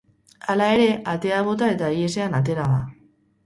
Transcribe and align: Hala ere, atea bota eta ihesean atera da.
Hala 0.53 0.69
ere, 0.77 0.87
atea 1.13 1.43
bota 1.51 1.69
eta 1.77 1.93
ihesean 2.01 2.41
atera 2.43 2.69
da. 2.77 2.83